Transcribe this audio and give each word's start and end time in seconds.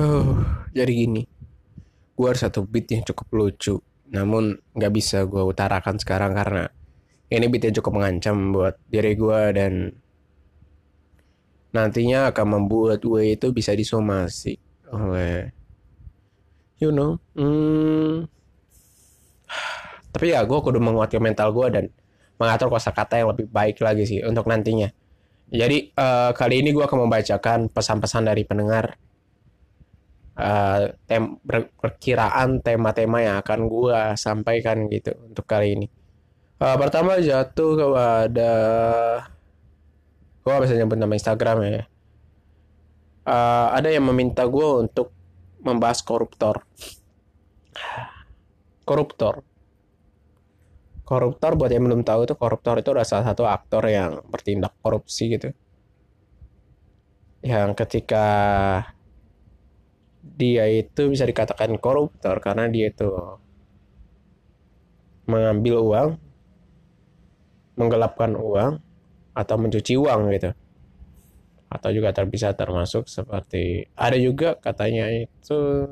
Huh, 0.00 0.64
jadi 0.72 0.88
gini, 0.96 1.28
gue 2.16 2.24
ada 2.24 2.48
satu 2.48 2.64
beat 2.64 2.88
yang 2.88 3.04
cukup 3.04 3.36
lucu, 3.36 3.84
namun 4.08 4.56
nggak 4.72 4.92
bisa 4.96 5.28
gue 5.28 5.44
utarakan 5.44 6.00
sekarang 6.00 6.32
karena 6.32 6.72
ini 7.28 7.44
beat 7.52 7.68
yang 7.68 7.76
cukup 7.76 8.00
mengancam 8.00 8.48
buat 8.48 8.80
diri 8.88 9.12
gue 9.12 9.40
dan 9.52 9.92
nantinya 11.76 12.32
akan 12.32 12.46
membuat 12.48 13.04
gue 13.04 13.36
itu 13.36 13.52
bisa 13.52 13.76
disomasi 13.76 14.56
oleh, 14.88 15.52
you 16.80 16.88
know, 16.88 17.20
hmm, 17.36 18.24
tapi 20.16 20.32
ya 20.32 20.48
gue 20.48 20.58
kudu 20.64 20.80
menguatkan 20.80 21.20
mental 21.20 21.52
gue 21.52 21.66
dan 21.76 21.84
mengatur 22.40 22.72
kosakata 22.72 23.20
yang 23.20 23.36
lebih 23.36 23.52
baik 23.52 23.76
lagi 23.84 24.08
sih 24.08 24.24
untuk 24.24 24.48
nantinya. 24.48 24.88
Jadi 25.52 25.92
uh, 25.92 26.32
kali 26.32 26.64
ini 26.64 26.72
gue 26.72 26.88
akan 26.88 27.04
membacakan 27.04 27.68
pesan-pesan 27.68 28.32
dari 28.32 28.48
pendengar 28.48 28.96
uh, 30.40 30.88
tem 31.04 31.36
perkiraan 31.76 32.64
tema-tema 32.64 33.20
yang 33.20 33.36
akan 33.44 33.60
gue 33.68 34.00
sampaikan 34.16 34.88
gitu 34.88 35.12
untuk 35.28 35.44
kali 35.44 35.76
ini. 35.76 35.86
Uh, 36.60 36.76
pertama 36.76 37.20
jatuh 37.20 37.72
kepada 37.76 38.52
gue 40.40 40.54
bisa 40.64 40.74
nyebut 40.76 40.96
nama 40.96 41.12
Instagram 41.12 41.56
ya. 41.64 41.84
Uh, 43.28 43.68
ada 43.76 43.92
yang 43.92 44.08
meminta 44.08 44.48
gue 44.48 44.68
untuk 44.80 45.12
membahas 45.60 46.00
koruptor. 46.00 46.64
Koruptor. 48.88 49.44
Koruptor 51.04 51.52
buat 51.58 51.70
yang 51.70 51.84
belum 51.90 52.02
tahu 52.06 52.24
itu 52.24 52.34
koruptor 52.38 52.80
itu 52.80 52.90
adalah 52.94 53.08
salah 53.08 53.26
satu 53.30 53.44
aktor 53.44 53.82
yang 53.86 54.24
bertindak 54.30 54.74
korupsi 54.80 55.36
gitu. 55.36 55.52
Yang 57.40 57.72
ketika 57.84 58.26
dia 60.20 60.68
itu 60.68 61.12
bisa 61.12 61.24
dikatakan 61.24 61.76
koruptor 61.80 62.40
karena 62.40 62.68
dia 62.68 62.92
itu 62.92 63.08
mengambil 65.28 65.76
uang, 65.80 66.08
menggelapkan 67.78 68.34
uang, 68.34 68.82
atau 69.36 69.56
mencuci 69.56 69.94
uang 69.96 70.20
gitu. 70.34 70.50
Atau 71.70 71.94
juga 71.94 72.10
bisa 72.26 72.50
termasuk 72.52 73.06
seperti 73.06 73.86
ada 73.94 74.18
juga 74.18 74.58
katanya 74.58 75.06
itu 75.06 75.86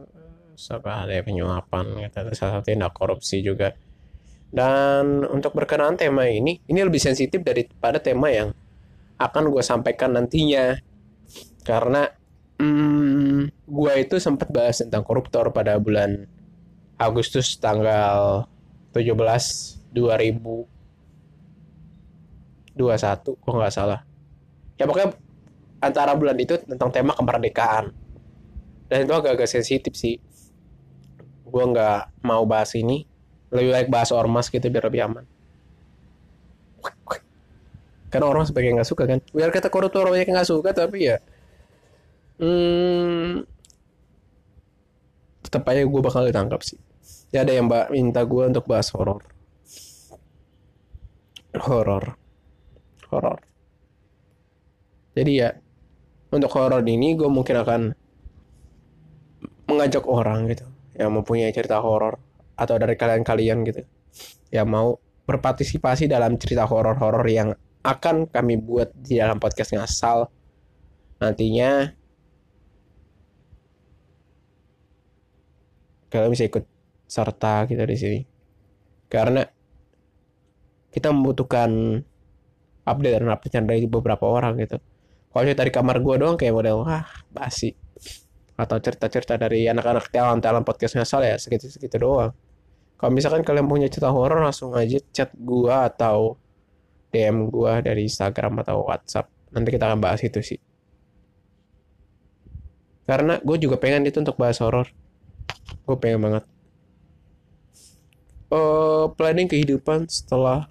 ada 0.83 1.23
penyuapan 1.23 2.11
gitu, 2.11 2.19
salah 2.35 2.59
satu 2.59 2.67
tindak 2.67 2.92
korupsi 2.92 3.41
juga. 3.41 3.70
Dan 4.48 5.23
untuk 5.29 5.55
berkenaan 5.55 5.95
tema 5.95 6.27
ini, 6.27 6.59
ini 6.67 6.81
lebih 6.83 6.98
sensitif 6.98 7.45
daripada 7.45 8.01
tema 8.03 8.33
yang 8.33 8.51
akan 9.20 9.55
gue 9.55 9.63
sampaikan 9.63 10.19
nantinya. 10.19 10.75
Karena 11.63 12.09
hmm, 12.59 12.98
gue 13.51 13.93
itu 14.01 14.17
sempat 14.19 14.49
bahas 14.49 14.81
tentang 14.81 15.05
koruptor 15.05 15.53
pada 15.53 15.77
bulan 15.77 16.25
Agustus 16.99 17.55
tanggal 17.57 18.49
17 18.91 19.15
2021 19.95 20.67
kok 23.39 23.55
nggak 23.55 23.75
salah. 23.75 24.03
Ya 24.79 24.87
pokoknya 24.87 25.15
antara 25.79 26.15
bulan 26.15 26.39
itu 26.39 26.59
tentang 26.59 26.91
tema 26.91 27.15
kemerdekaan. 27.15 27.95
Dan 28.89 29.05
itu 29.05 29.13
agak-agak 29.13 29.51
sensitif 29.51 29.95
sih. 29.95 30.19
Gue 31.45 31.65
nggak 31.65 32.25
mau 32.25 32.43
bahas 32.49 32.75
ini. 32.75 33.07
Lebih 33.49 33.71
baik 33.73 33.89
bahas 33.89 34.11
ormas 34.13 34.51
gitu 34.53 34.67
biar 34.69 34.87
lebih 34.91 35.07
aman. 35.09 35.25
Karena 38.09 38.27
orang 38.27 38.49
sebagai 38.49 38.73
nggak 38.73 38.89
suka 38.89 39.05
kan. 39.05 39.21
Biar 39.31 39.53
kata 39.53 39.69
koruptor 39.69 40.09
banyak 40.09 40.29
nggak 40.29 40.49
suka 40.49 40.73
tapi 40.73 41.09
ya 41.13 41.21
hmm, 42.39 43.47
tetap 45.44 45.64
aja 45.70 45.83
gue 45.84 46.03
bakal 46.03 46.27
ditangkap 46.27 46.61
sih. 46.62 46.78
Ya 47.34 47.45
ada 47.45 47.53
yang 47.53 47.69
minta 47.92 48.25
gue 48.25 48.45
untuk 48.48 48.64
bahas 48.64 48.89
horor. 48.92 49.25
Horor. 51.57 52.17
Horor. 53.08 53.40
Jadi 55.17 55.33
ya 55.35 55.51
untuk 56.29 56.52
horor 56.55 56.85
ini 56.85 57.17
gue 57.17 57.27
mungkin 57.27 57.57
akan 57.64 57.80
mengajak 59.68 60.05
orang 60.08 60.48
gitu 60.48 60.64
yang 60.96 61.13
mempunyai 61.13 61.52
cerita 61.52 61.80
horor 61.80 62.20
atau 62.58 62.74
dari 62.77 62.98
kalian-kalian 62.98 63.58
gitu 63.68 63.83
yang 64.51 64.68
mau 64.68 64.96
berpartisipasi 65.29 66.08
dalam 66.08 66.40
cerita 66.40 66.64
horor-horor 66.64 67.24
yang 67.29 67.52
akan 67.84 68.27
kami 68.33 68.58
buat 68.58 68.90
di 68.96 69.20
dalam 69.20 69.36
podcast 69.36 69.77
ngasal 69.77 70.27
nantinya 71.20 71.92
kalian 76.08 76.33
bisa 76.33 76.45
ikut 76.48 76.64
serta 77.08 77.64
kita 77.64 77.85
di 77.89 77.96
sini. 77.96 78.20
Karena 79.08 79.41
kita 80.92 81.13
membutuhkan 81.13 82.01
update 82.85 83.14
dan 83.20 83.29
update 83.33 83.64
dari 83.64 83.85
beberapa 83.89 84.24
orang 84.24 84.61
gitu. 84.61 84.80
Kalau 85.29 85.45
cerita 85.45 85.64
di 85.64 85.73
kamar 85.73 86.01
gue 86.01 86.14
doang 86.20 86.36
kayak 86.41 86.52
model 86.57 86.85
wah 86.85 87.05
basi. 87.33 87.77
Atau 88.58 88.80
cerita-cerita 88.83 89.39
dari 89.39 89.69
anak-anak 89.69 90.11
talent 90.11 90.42
talent 90.42 90.64
podcast 90.67 90.96
ngasal 90.98 91.23
ya 91.23 91.36
segitu-segitu 91.36 91.96
doang. 92.01 92.33
Kalau 92.98 93.13
misalkan 93.14 93.46
kalian 93.46 93.70
punya 93.70 93.86
cerita 93.86 94.11
horor 94.11 94.42
langsung 94.42 94.75
aja 94.75 94.98
chat 95.14 95.30
gue 95.36 95.70
atau 95.70 96.35
DM 97.14 97.48
gue 97.48 97.73
dari 97.86 98.11
Instagram 98.11 98.67
atau 98.67 98.83
WhatsApp. 98.83 99.30
Nanti 99.55 99.69
kita 99.70 99.86
akan 99.86 100.01
bahas 100.02 100.20
itu 100.27 100.42
sih. 100.42 100.58
Karena 103.07 103.39
gue 103.40 103.57
juga 103.57 103.80
pengen 103.80 104.05
itu 104.05 104.19
untuk 104.20 104.36
bahas 104.36 104.58
horor 104.61 104.90
gue 105.89 105.97
pengen 105.97 106.20
banget. 106.20 106.45
Uh, 108.48 109.13
planning 109.13 109.48
kehidupan 109.48 110.09
setelah 110.09 110.69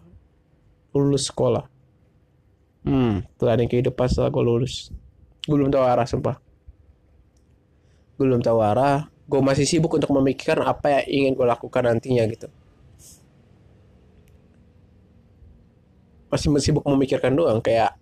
lulus 0.94 1.30
sekolah. 1.30 1.70
Hmm. 2.88 3.26
Planning 3.38 3.70
kehidupan 3.70 4.08
setelah 4.10 4.34
gue 4.34 4.44
lulus. 4.44 4.90
Gue 5.46 5.56
belum 5.60 5.70
tahu 5.70 5.84
arah 5.86 6.08
sumpah. 6.08 6.40
Gue 8.18 8.26
belum 8.26 8.42
tahu 8.42 8.60
arah. 8.64 9.12
Gue 9.28 9.44
masih 9.44 9.68
sibuk 9.68 9.94
untuk 9.94 10.10
memikirkan 10.16 10.64
apa 10.64 11.02
yang 11.02 11.04
ingin 11.06 11.32
gue 11.36 11.46
lakukan 11.46 11.84
nantinya 11.84 12.24
gitu. 12.32 12.48
Masih 16.32 16.52
sibuk 16.64 16.84
memikirkan 16.88 17.36
doang 17.36 17.60
kayak 17.60 17.96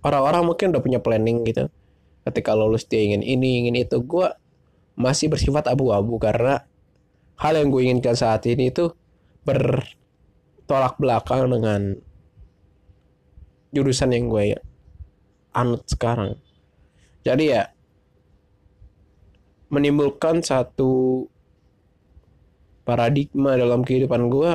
orang-orang 0.00 0.44
mungkin 0.44 0.72
udah 0.72 0.82
punya 0.82 0.98
planning 0.98 1.44
gitu. 1.44 1.68
Ketika 2.26 2.58
lulus 2.58 2.88
dia 2.88 3.04
ingin 3.04 3.22
ini 3.22 3.64
ingin 3.64 3.86
itu. 3.86 4.00
Gue 4.02 4.26
masih 4.96 5.28
bersifat 5.28 5.68
abu-abu 5.68 6.16
karena 6.16 6.64
hal 7.36 7.52
yang 7.54 7.68
gue 7.68 7.84
inginkan 7.84 8.16
saat 8.16 8.42
ini 8.48 8.72
itu 8.72 8.90
bertolak 9.44 10.96
belakang 10.96 11.52
dengan 11.52 12.00
jurusan 13.76 14.16
yang 14.16 14.32
gue 14.32 14.56
anut 15.52 15.84
sekarang. 15.84 16.40
Jadi 17.22 17.44
ya 17.52 17.68
menimbulkan 19.68 20.40
satu 20.40 21.26
paradigma 22.86 23.58
dalam 23.58 23.82
kehidupan 23.82 24.30
gue 24.30 24.52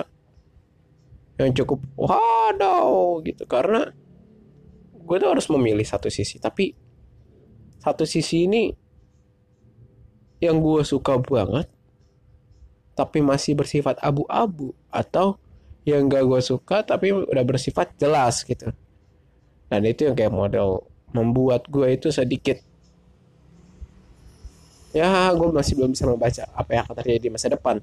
yang 1.35 1.52
cukup 1.52 1.84
waduh 2.00 3.19
gitu 3.28 3.44
karena 3.44 3.91
gue 4.96 5.18
tuh 5.19 5.29
harus 5.35 5.52
memilih 5.52 5.84
satu 5.84 6.08
sisi 6.08 6.40
tapi 6.40 6.72
satu 7.84 8.08
sisi 8.08 8.47
ini 8.47 8.72
yang 10.41 10.57
gue 10.57 10.81
suka 10.81 11.22
banget 11.22 11.69
tapi 12.97 13.24
masih 13.24 13.56
bersifat 13.56 13.96
abu-abu 14.02 14.75
atau 14.91 15.40
yang 15.88 16.09
gak 16.09 16.25
gue 16.25 16.41
suka 16.44 16.84
tapi 16.84 17.13
udah 17.13 17.46
bersifat 17.46 17.94
jelas 17.97 18.44
gitu. 18.46 18.69
Dan 19.72 19.88
itu 19.88 20.06
yang 20.06 20.18
kayak 20.18 20.34
model 20.34 20.84
membuat 21.16 21.66
gue 21.72 21.88
itu 21.96 22.12
sedikit 22.12 22.59
ya 24.91 25.32
gue 25.32 25.49
masih 25.55 25.79
belum 25.79 25.96
bisa 25.96 26.03
membaca 26.03 26.44
apa 26.52 26.70
yang 26.76 26.84
akan 26.84 26.96
terjadi 26.99 27.20
di 27.26 27.32
masa 27.32 27.47
depan. 27.47 27.79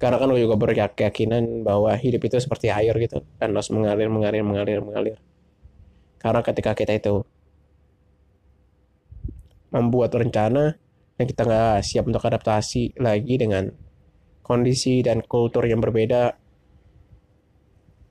Karena 0.00 0.16
kan 0.16 0.32
gue 0.32 0.40
juga 0.40 0.56
berkeyakinan 0.56 1.66
bahwa 1.66 1.92
hidup 1.98 2.24
itu 2.24 2.40
seperti 2.40 2.72
air 2.72 2.94
gitu 2.96 3.20
dan 3.36 3.52
harus 3.52 3.68
mengalir 3.68 4.08
mengalir 4.08 4.40
mengalir 4.46 4.78
mengalir. 4.80 5.18
Karena 6.16 6.40
ketika 6.40 6.72
kita 6.72 6.96
itu 6.96 7.26
membuat 9.68 10.16
rencana 10.16 10.80
yang 11.20 11.28
kita 11.28 11.44
nggak 11.44 11.84
siap 11.84 12.08
untuk 12.08 12.24
adaptasi 12.24 12.96
lagi 12.96 13.36
dengan 13.36 13.68
kondisi 14.40 15.04
dan 15.04 15.20
kultur 15.20 15.68
yang 15.68 15.84
berbeda 15.84 16.32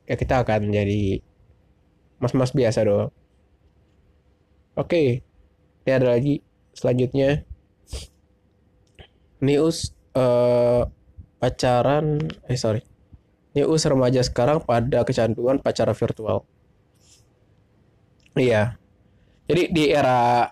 ya 0.05 0.13
kita 0.13 0.45
akan 0.45 0.69
jadi 0.69 1.17
mas-mas 2.21 2.53
biasa 2.53 2.85
doang. 2.85 3.09
Oke 4.77 5.25
ini 5.81 5.89
ada 5.89 6.13
lagi 6.13 6.45
selanjutnya. 6.77 7.41
News 9.41 9.89
uh, 10.13 10.85
pacaran 11.41 12.21
eh 12.45 12.59
sorry. 12.61 12.85
News 13.57 13.89
remaja 13.89 14.21
sekarang 14.21 14.61
pada 14.61 15.01
kecanduan 15.01 15.57
pacaran 15.57 15.97
virtual. 15.97 16.45
Iya. 18.37 18.77
Jadi 19.49 19.73
di 19.73 19.89
era 19.89 20.45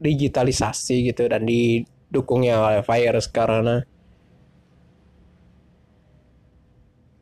digitalisasi 0.00 1.12
gitu 1.12 1.28
dan 1.28 1.44
di 1.44 1.84
dukungnya 2.10 2.58
oleh 2.58 2.82
virus 2.82 3.30
karena 3.30 3.84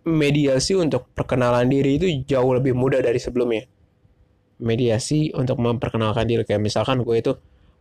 mediasi 0.08 0.72
untuk 0.72 1.12
perkenalan 1.12 1.68
diri 1.68 2.00
itu 2.00 2.06
jauh 2.24 2.56
lebih 2.56 2.72
mudah 2.72 3.04
dari 3.04 3.20
sebelumnya. 3.20 3.68
Mediasi 4.58 5.30
untuk 5.36 5.60
memperkenalkan 5.60 6.24
diri 6.24 6.42
kayak 6.42 6.64
misalkan 6.64 7.04
gue 7.04 7.16
itu 7.20 7.36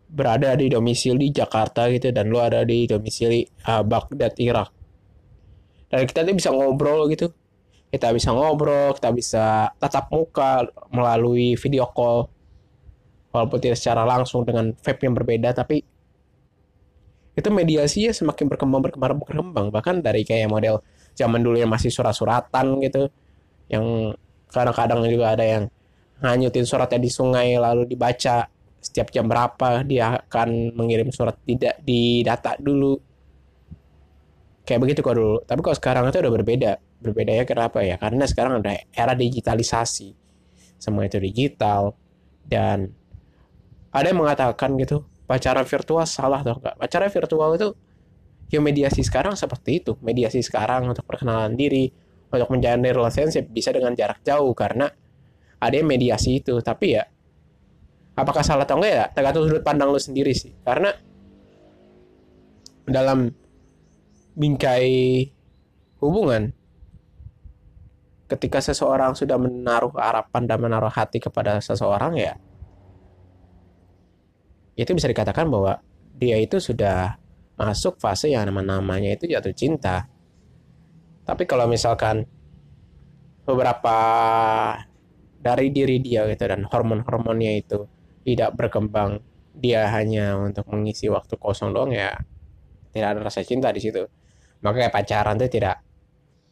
berada 0.08 0.56
di 0.56 0.72
domisili 0.72 1.32
Jakarta 1.32 1.88
gitu 1.90 2.12
dan 2.12 2.32
lo 2.32 2.44
ada 2.44 2.64
di 2.68 2.86
domisili 2.86 3.48
uh, 3.66 3.82
Baghdad 3.82 4.36
Irak. 4.38 4.70
Dan 5.88 6.04
kita 6.04 6.28
tuh 6.28 6.36
bisa 6.36 6.52
ngobrol 6.52 7.08
gitu. 7.12 7.32
Kita 7.88 8.12
bisa 8.12 8.36
ngobrol, 8.36 8.92
kita 9.00 9.10
bisa 9.16 9.72
tatap 9.80 10.12
muka 10.12 10.68
melalui 10.92 11.56
video 11.56 11.88
call. 11.88 12.28
Walaupun 13.32 13.60
tidak 13.60 13.78
secara 13.78 14.08
langsung 14.08 14.48
dengan 14.48 14.72
vape 14.74 15.04
yang 15.04 15.14
berbeda 15.14 15.52
tapi 15.52 15.84
itu 17.38 17.50
mediasinya 17.54 18.10
semakin 18.10 18.50
berkembang 18.50 18.82
berkembang 18.82 19.22
berkembang. 19.22 19.68
Bahkan 19.70 20.02
dari 20.02 20.26
kayak 20.26 20.50
model 20.50 20.82
zaman 21.14 21.46
dulu 21.46 21.62
yang 21.62 21.70
masih 21.70 21.94
surat-suratan 21.94 22.82
gitu 22.82 23.14
yang 23.70 24.16
kadang-kadang 24.50 25.06
juga 25.06 25.38
ada 25.38 25.46
yang 25.46 25.64
nganyutin 26.18 26.66
suratnya 26.66 26.98
di 26.98 27.12
sungai 27.14 27.54
lalu 27.62 27.86
dibaca 27.86 28.50
setiap 28.82 29.14
jam 29.14 29.30
berapa 29.30 29.86
dia 29.86 30.18
akan 30.18 30.74
mengirim 30.74 31.14
surat 31.14 31.38
tidak 31.46 31.78
di 31.86 32.26
data 32.26 32.58
dulu. 32.58 32.98
Kayak 34.66 34.80
begitu 34.84 35.00
kok 35.06 35.16
dulu. 35.16 35.38
Tapi 35.46 35.60
kalau 35.62 35.78
sekarang 35.78 36.04
itu 36.10 36.18
udah 36.20 36.34
berbeda. 36.34 36.72
Berbeda 36.98 37.32
ya 37.38 37.44
kenapa 37.46 37.86
ya? 37.86 37.96
Karena 38.02 38.26
sekarang 38.26 38.60
ada 38.60 38.82
era 38.92 39.14
digitalisasi. 39.14 40.12
Semua 40.82 41.06
itu 41.06 41.22
digital 41.22 41.94
dan 42.44 42.92
ada 43.98 44.14
yang 44.14 44.22
mengatakan 44.22 44.78
gitu 44.78 45.02
pacaran 45.26 45.66
virtual 45.66 46.06
salah 46.06 46.46
atau 46.46 46.62
enggak 46.62 46.76
pacaran 46.78 47.10
virtual 47.10 47.50
itu 47.58 47.70
ya 48.48 48.60
mediasi 48.64 49.04
sekarang 49.04 49.36
seperti 49.36 49.84
itu. 49.84 49.98
Mediasi 50.00 50.40
sekarang 50.40 50.88
untuk 50.88 51.04
perkenalan 51.04 51.58
diri 51.58 51.92
untuk 52.28 52.50
menjalani 52.52 52.92
relationship 52.94 53.50
bisa 53.52 53.74
dengan 53.74 53.96
jarak 53.98 54.24
jauh 54.24 54.54
karena 54.56 54.88
ada 55.60 55.76
yang 55.76 55.90
mediasi 55.90 56.40
itu. 56.40 56.56
Tapi 56.64 56.96
ya 56.96 57.04
apakah 58.16 58.46
salah 58.46 58.64
atau 58.64 58.80
enggak 58.80 58.94
ya 58.94 59.06
tergantung 59.12 59.44
sudut 59.50 59.64
pandang 59.66 59.90
lu 59.92 60.00
sendiri 60.00 60.32
sih. 60.32 60.56
Karena 60.64 60.94
dalam 62.88 63.28
bingkai 64.38 65.28
hubungan 66.00 66.54
ketika 68.28 68.60
seseorang 68.60 69.16
sudah 69.16 69.40
menaruh 69.40 69.92
harapan 69.96 70.44
dan 70.46 70.60
menaruh 70.60 70.92
hati 70.92 71.20
kepada 71.20 71.60
seseorang 71.64 72.16
ya 72.20 72.36
itu 74.78 74.94
bisa 74.94 75.10
dikatakan 75.10 75.50
bahwa 75.50 75.82
dia 76.14 76.38
itu 76.38 76.62
sudah 76.62 77.18
masuk 77.58 77.98
fase 77.98 78.30
yang 78.30 78.46
nama-namanya 78.46 79.18
itu 79.18 79.26
jatuh 79.26 79.52
cinta. 79.58 80.06
Tapi 81.26 81.44
kalau 81.50 81.66
misalkan 81.66 82.30
beberapa 83.44 83.98
dari 85.42 85.74
diri 85.74 85.98
dia 85.98 86.30
gitu 86.30 86.46
dan 86.46 86.70
hormon-hormonnya 86.70 87.58
itu 87.58 87.90
tidak 88.22 88.54
berkembang, 88.54 89.20
dia 89.58 89.90
hanya 89.90 90.38
untuk 90.38 90.70
mengisi 90.70 91.10
waktu 91.10 91.34
kosong 91.42 91.74
doang 91.74 91.90
ya 91.90 92.14
tidak 92.94 93.18
ada 93.18 93.20
rasa 93.26 93.42
cinta 93.42 93.74
di 93.74 93.82
situ. 93.82 94.06
Makanya 94.62 94.94
pacaran 94.94 95.42
itu 95.42 95.58
tidak 95.58 95.82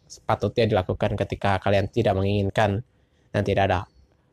sepatutnya 0.06 0.66
dilakukan 0.70 1.18
ketika 1.18 1.62
kalian 1.62 1.90
tidak 1.90 2.18
menginginkan 2.18 2.82
dan 3.34 3.42
tidak 3.42 3.70
ada 3.70 3.80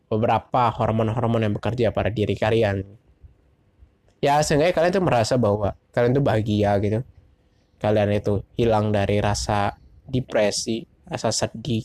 beberapa 0.09 0.69
hormon-hormon 0.73 1.45
yang 1.49 1.55
bekerja 1.57 1.89
pada 1.93 2.13
diri 2.13 2.37
kalian 2.37 2.85
ya 4.23 4.39
seenggaknya 4.39 4.71
kalian 4.71 4.95
tuh 4.95 5.05
merasa 5.05 5.35
bahwa 5.35 5.75
kalian 5.91 6.15
tuh 6.15 6.25
bahagia 6.25 6.79
gitu. 6.79 7.03
Kalian 7.83 8.15
itu 8.15 8.47
hilang 8.55 8.95
dari 8.95 9.19
rasa 9.19 9.75
depresi 10.07 10.87
rasa 11.03 11.35
sedih. 11.35 11.83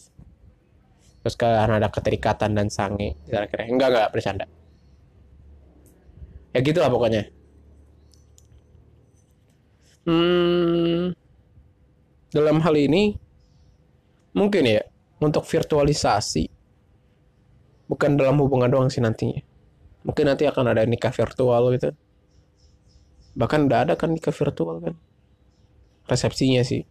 Terus 1.25 1.33
kalian 1.33 1.81
ada 1.81 1.89
keterikatan 1.89 2.53
dan 2.53 2.69
sange. 2.69 3.17
Kira-kira. 3.25 3.65
Enggak 3.65 3.89
enggak 3.89 4.09
bercanda. 4.13 4.45
Ya 6.53 6.61
gitulah 6.61 6.93
pokoknya. 6.93 7.33
Hmm, 10.07 11.11
dalam 12.31 12.63
hal 12.63 12.79
ini 12.79 13.19
mungkin 14.31 14.63
ya 14.63 14.87
untuk 15.19 15.43
virtualisasi 15.43 16.47
bukan 17.91 18.15
dalam 18.15 18.39
hubungan 18.39 18.71
doang 18.71 18.87
sih 18.93 19.03
nantinya. 19.03 19.41
Mungkin 20.07 20.23
nanti 20.31 20.47
akan 20.47 20.71
ada 20.71 20.87
nikah 20.87 21.11
virtual 21.11 21.75
gitu 21.75 21.91
bahkan 23.37 23.69
udah 23.69 23.85
ada 23.85 23.93
kan 23.93 24.09
nikah 24.09 24.33
virtual 24.33 24.81
kan. 24.81 24.97
Resepsinya 26.09 26.65
sih. 26.65 26.81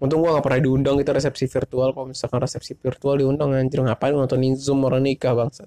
Untung 0.00 0.20
gua 0.24 0.36
gak 0.40 0.44
pernah 0.44 0.60
diundang 0.64 0.96
kita 1.00 1.16
resepsi 1.16 1.48
virtual. 1.48 1.96
Kalau 1.96 2.06
misalkan 2.08 2.40
resepsi 2.44 2.76
virtual 2.76 3.20
diundang 3.20 3.56
anjir 3.56 3.80
ngapain 3.80 4.12
nontonin 4.12 4.56
zoom 4.56 4.84
orang 4.84 5.04
nikah 5.04 5.32
bangsa 5.32 5.64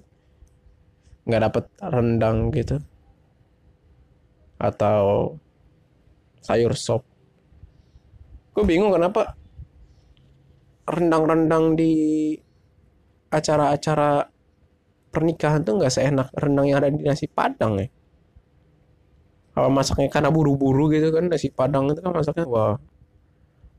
nggak 1.24 1.42
dapet 1.50 1.64
rendang 1.80 2.52
gitu. 2.52 2.76
Atau 4.60 5.36
sayur 6.44 6.76
sop. 6.76 7.02
Gue 8.54 8.64
bingung 8.68 8.92
kenapa 8.94 9.34
rendang-rendang 10.84 11.74
di 11.74 11.92
acara-acara 13.32 14.28
pernikahan 15.10 15.64
tuh 15.64 15.80
nggak 15.80 15.90
seenak 15.90 16.28
rendang 16.36 16.68
yang 16.68 16.78
ada 16.84 16.92
di 16.92 17.02
nasi 17.02 17.26
padang 17.26 17.80
ya 17.80 17.88
kalau 19.54 19.70
masaknya 19.70 20.10
karena 20.10 20.30
buru-buru 20.34 20.90
gitu 20.90 21.14
kan 21.14 21.30
nasi 21.30 21.48
padang 21.54 21.86
itu 21.94 22.02
kan 22.02 22.10
masaknya 22.10 22.44
wah 22.50 22.74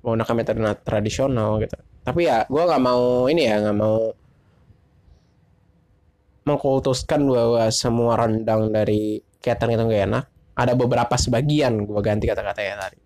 mau 0.05 0.15
metode 0.15 0.61
tradisional 0.87 1.59
gitu. 1.59 1.75
Tapi 2.05 2.29
ya 2.29 2.47
gue 2.47 2.63
nggak 2.63 2.81
mau 2.81 3.27
ini 3.27 3.43
ya 3.43 3.59
nggak 3.59 3.77
mau 3.77 4.13
mengkultuskan 6.45 7.25
bahwa 7.25 7.65
semua 7.73 8.13
rendang 8.21 8.69
dari 8.69 9.17
catering 9.41 9.75
itu 9.75 9.83
gak 9.89 10.03
enak. 10.07 10.25
Ada 10.55 10.73
beberapa 10.77 11.17
sebagian 11.17 11.83
gue 11.83 12.01
ganti 12.05 12.29
kata-katanya 12.29 12.75
tadi. 12.85 12.99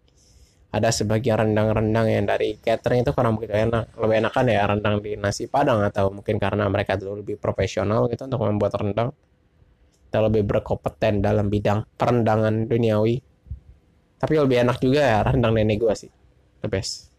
Ada 0.70 0.94
sebagian 0.94 1.50
rendang-rendang 1.50 2.06
yang 2.12 2.30
dari 2.30 2.60
catering 2.60 3.02
itu 3.02 3.16
kurang 3.16 3.40
begitu 3.40 3.58
enak. 3.58 3.96
Lebih 3.96 4.16
enakan 4.28 4.46
ya 4.52 4.62
rendang 4.68 4.96
di 5.02 5.16
nasi 5.18 5.48
padang 5.48 5.82
atau 5.88 6.12
mungkin 6.14 6.36
karena 6.38 6.68
mereka 6.68 7.00
dulu 7.00 7.24
lebih 7.24 7.40
profesional 7.42 8.06
gitu 8.12 8.28
untuk 8.28 8.44
membuat 8.44 8.76
rendang 8.78 9.10
kita 10.10 10.26
lebih 10.26 10.42
berkompeten 10.42 11.22
dalam 11.22 11.54
bidang 11.54 11.86
perendangan 11.94 12.66
duniawi. 12.66 13.22
Tapi 14.18 14.34
lebih 14.42 14.66
enak 14.66 14.82
juga 14.82 15.06
ya 15.06 15.22
rendang 15.22 15.54
nenek 15.54 15.78
gue 15.78 15.94
sih. 15.94 16.10
The 16.60 16.68
best. 16.68 17.14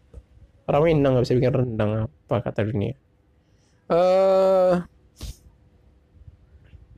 Orang 0.67 0.91
Minang 0.91 1.15
nggak 1.15 1.23
bisa 1.23 1.39
bikin 1.39 1.55
rendang 1.55 2.11
apa 2.11 2.35
kata 2.43 2.67
dunia. 2.67 2.91
Uh, 3.87 4.83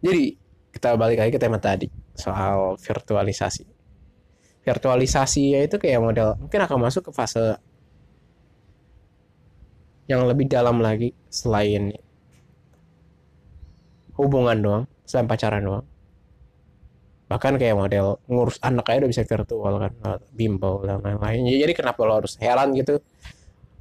jadi 0.02 0.34
kita 0.74 0.98
balik 0.98 1.22
lagi 1.22 1.30
ke 1.30 1.38
tema 1.38 1.62
tadi 1.62 1.86
soal 2.18 2.74
virtualisasi. 2.82 3.64
Virtualisasi 4.66 5.44
ya 5.54 5.62
itu 5.62 5.78
kayak 5.78 6.02
model 6.02 6.42
mungkin 6.42 6.60
akan 6.66 6.90
masuk 6.90 7.06
ke 7.06 7.12
fase 7.14 7.62
yang 10.10 10.26
lebih 10.26 10.50
dalam 10.50 10.82
lagi 10.82 11.14
selain 11.30 11.94
hubungan 14.18 14.58
doang 14.58 14.86
selain 15.04 15.28
pacaran 15.28 15.64
doang. 15.64 15.86
Bahkan 17.28 17.58
kayak 17.58 17.76
model 17.76 18.20
ngurus 18.30 18.62
anak 18.62 18.86
aja 18.94 19.04
udah 19.04 19.12
bisa 19.12 19.24
virtual 19.26 19.74
kan 19.80 19.94
bimbel 20.36 20.84
dan 20.86 21.02
lain-lain. 21.02 21.50
Jadi 21.50 21.74
kenapa 21.74 22.06
lo 22.06 22.22
harus 22.22 22.38
heran 22.38 22.76
gitu? 22.78 23.02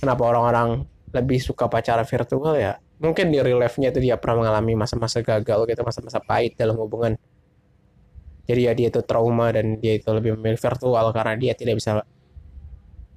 Kenapa 0.00 0.22
orang-orang 0.24 0.88
lebih 1.12 1.38
suka 1.42 1.68
pacaran 1.68 2.06
virtual 2.06 2.56
ya? 2.56 2.80
Mungkin 3.02 3.34
di 3.34 3.42
real 3.42 3.58
life-nya 3.58 3.90
itu 3.90 3.98
dia 3.98 4.16
pernah 4.16 4.46
mengalami 4.46 4.78
masa-masa 4.78 5.20
gagal 5.20 5.66
gitu 5.68 5.80
masa-masa 5.82 6.22
pahit 6.22 6.54
dalam 6.54 6.78
hubungan. 6.78 7.18
Jadi 8.46 8.60
ya 8.66 8.72
dia 8.74 8.88
itu 8.90 9.02
trauma 9.06 9.50
dan 9.54 9.78
dia 9.78 9.98
itu 9.98 10.08
lebih 10.10 10.38
memilih 10.38 10.58
virtual 10.58 11.12
karena 11.14 11.34
dia 11.38 11.52
tidak 11.54 11.78
bisa 11.78 12.02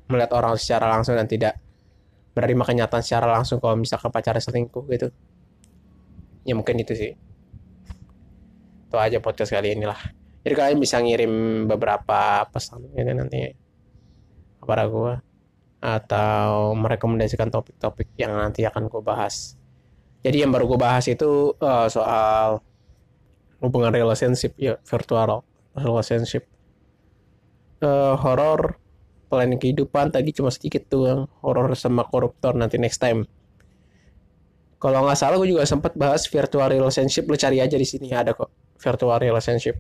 melihat 0.10 0.32
orang 0.38 0.54
secara 0.58 0.90
langsung 0.90 1.18
dan 1.18 1.26
tidak 1.26 1.58
menerima 2.36 2.64
kenyataan 2.68 3.02
secara 3.02 3.28
langsung 3.32 3.58
kalau 3.64 3.80
misalkan 3.80 4.12
pacarnya 4.12 4.44
selingkuh 4.44 4.84
gitu. 4.92 5.08
Ya 6.46 6.54
mungkin 6.54 6.78
itu 6.78 6.94
sih 6.94 7.12
itu 8.96 8.98
aja 9.04 9.18
podcast 9.20 9.52
kali 9.52 9.76
ini 9.76 9.84
lah 9.84 10.00
jadi 10.46 10.54
kalian 10.54 10.78
bisa 10.78 11.02
ngirim 11.02 11.66
beberapa 11.66 12.46
pesan 12.54 12.86
ini 12.94 13.12
nanti 13.18 13.50
kepada 14.62 14.86
gue 14.86 15.14
atau 15.82 16.78
merekomendasikan 16.78 17.50
topik-topik 17.50 18.14
yang 18.18 18.34
nanti 18.38 18.62
akan 18.62 18.86
gue 18.86 19.02
bahas. 19.02 19.58
Jadi 20.22 20.46
yang 20.46 20.54
baru 20.54 20.70
gue 20.70 20.78
bahas 20.78 21.06
itu 21.10 21.58
uh, 21.58 21.90
soal 21.90 22.62
hubungan 23.58 23.90
relationship 23.90 24.54
ya 24.58 24.78
virtual 24.86 25.42
relationship. 25.74 26.46
Uh, 27.82 28.14
planning 29.30 29.58
kehidupan 29.58 30.14
tadi 30.14 30.30
cuma 30.30 30.54
sedikit 30.54 30.86
tuh 30.86 31.26
horor 31.42 31.74
sama 31.74 32.06
koruptor 32.06 32.54
nanti 32.54 32.78
next 32.78 33.02
time. 33.02 33.26
Kalau 34.78 35.06
nggak 35.10 35.18
salah 35.18 35.42
gue 35.42 35.58
juga 35.58 35.66
sempat 35.66 35.98
bahas 35.98 36.30
virtual 36.30 36.70
relationship 36.70 37.26
lu 37.26 37.34
cari 37.34 37.66
aja 37.66 37.74
di 37.74 37.86
sini 37.86 38.14
ada 38.14 38.38
kok 38.38 38.65
virtual 38.80 39.18
relationship. 39.20 39.80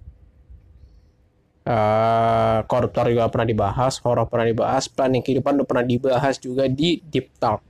Uh, 1.66 2.62
koruptor 2.70 3.10
juga 3.10 3.25
pernah 3.34 3.50
dibahas 3.50 3.98
horor 4.06 4.30
pernah 4.30 4.46
dibahas 4.46 4.86
planning 4.86 5.25
kehidupan 5.25 5.58
udah 5.58 5.66
pernah 5.66 5.82
dibahas 5.82 6.38
juga 6.38 6.70
di 6.70 7.02
deep 7.02 7.34
talk. 7.42 7.62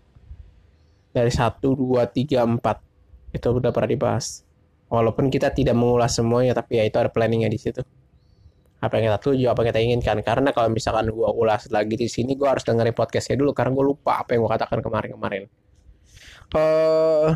Dari 1.16 1.32
1, 1.32 1.64
2, 1.64 2.04
3, 2.04 2.44
4 2.44 3.40
itu 3.40 3.48
udah 3.48 3.72
pernah 3.72 3.90
dibahas. 3.96 4.44
Walaupun 4.92 5.32
kita 5.32 5.56
tidak 5.56 5.80
mengulas 5.80 6.12
semuanya 6.12 6.52
tapi 6.52 6.76
ya 6.80 6.84
itu 6.84 7.00
ada 7.00 7.08
planningnya 7.08 7.48
di 7.48 7.56
situ. 7.56 7.80
Apa 8.84 9.00
yang 9.00 9.16
kita 9.16 9.20
tuju 9.24 9.46
apa 9.48 9.64
yang 9.64 9.70
kita 9.72 9.82
inginkan. 9.82 10.18
Karena 10.28 10.52
kalau 10.52 10.68
misalkan 10.68 11.08
gue 11.08 11.30
ulas 11.32 11.72
lagi 11.72 11.96
di 11.96 12.12
sini 12.12 12.36
gue 12.36 12.44
harus 12.52 12.68
dengerin 12.68 12.92
podcastnya 12.92 13.40
dulu 13.40 13.56
karena 13.56 13.72
gue 13.72 13.86
lupa 13.96 14.28
apa 14.28 14.36
yang 14.36 14.44
gue 14.44 14.52
katakan 14.52 14.80
kemarin-kemarin. 14.84 15.48
Uh, 16.52 17.32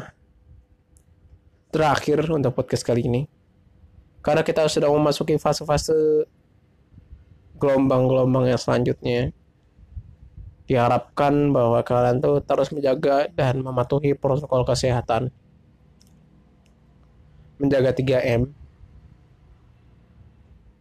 terakhir 1.71 2.19
untuk 2.27 2.51
podcast 2.51 2.83
kali 2.83 3.07
ini 3.07 3.38
karena 4.29 4.45
kita 4.45 4.69
sudah 4.69 4.93
memasuki 4.93 5.41
fase-fase 5.41 6.29
gelombang-gelombang 7.57 8.45
yang 8.45 8.61
selanjutnya. 8.61 9.33
Diharapkan 10.69 11.49
bahwa 11.49 11.81
kalian 11.81 12.21
tuh 12.21 12.37
terus 12.45 12.69
menjaga 12.69 13.25
dan 13.33 13.65
mematuhi 13.65 14.13
protokol 14.13 14.69
kesehatan. 14.69 15.33
Menjaga 17.57 17.89
3M 17.97 18.53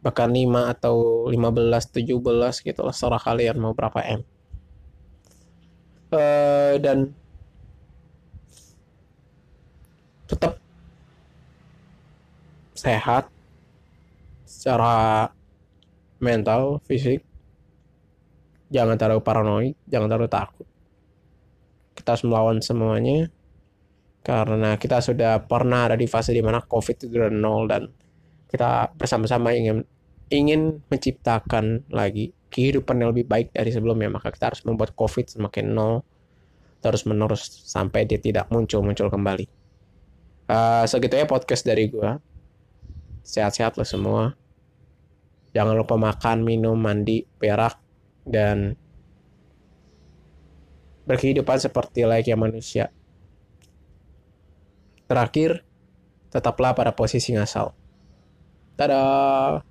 bahkan 0.04 0.28
5 0.28 0.44
atau 0.76 1.26
15 1.32 2.04
17 2.04 2.68
gitu 2.68 2.80
lah 2.84 2.94
serah 2.94 3.18
kalian 3.18 3.56
mau 3.56 3.72
berapa 3.72 3.96
M. 4.04 4.20
Uh, 6.12 6.76
dan 6.84 7.16
tetap 10.28 10.60
sehat 12.76 13.32
secara 14.48 15.28
mental 16.18 16.80
fisik 16.88 17.22
jangan 18.72 18.96
terlalu 18.96 19.20
paranoid 19.20 19.74
jangan 19.84 20.08
terlalu 20.08 20.30
takut. 20.32 20.66
Kita 21.92 22.16
harus 22.16 22.24
melawan 22.24 22.58
semuanya 22.64 23.28
karena 24.24 24.76
kita 24.76 25.00
sudah 25.00 25.44
pernah 25.44 25.88
ada 25.88 25.96
di 25.96 26.08
fase 26.08 26.32
di 26.32 26.40
mana 26.44 26.60
covid 26.64 26.96
itu 27.00 27.08
sudah 27.08 27.32
nol 27.32 27.64
dan 27.68 27.88
kita 28.48 28.92
bersama-sama 28.96 29.52
ingin 29.52 29.84
ingin 30.28 30.84
menciptakan 30.88 31.88
lagi 31.88 32.32
kehidupan 32.48 33.00
yang 33.00 33.12
lebih 33.12 33.28
baik 33.28 33.52
dari 33.52 33.72
sebelumnya. 33.72 34.08
Maka 34.12 34.32
kita 34.32 34.52
harus 34.52 34.64
membuat 34.64 34.96
covid 34.96 35.28
semakin 35.28 35.72
nol 35.72 36.04
terus 36.78 37.04
menerus 37.04 37.42
sampai 37.66 38.06
dia 38.06 38.22
tidak 38.22 38.48
muncul 38.48 38.80
muncul 38.84 39.10
kembali. 39.10 39.46
Uh, 40.48 40.84
segitu 40.88 41.12
ya 41.12 41.28
podcast 41.28 41.60
dari 41.60 41.92
gue 41.92 42.08
sehat-sehat 43.28 43.76
lo 43.76 43.84
semua. 43.84 44.32
Jangan 45.52 45.76
lupa 45.76 46.00
makan 46.00 46.40
minum 46.48 46.80
mandi 46.80 47.28
perak 47.36 47.76
dan 48.24 48.72
berkehidupan 51.04 51.60
seperti 51.60 52.08
layaknya 52.08 52.36
manusia. 52.40 52.84
Terakhir 55.08 55.64
tetaplah 56.32 56.72
pada 56.72 56.92
posisi 56.92 57.32
ngasal. 57.36 57.72
Dadah. 58.76 59.67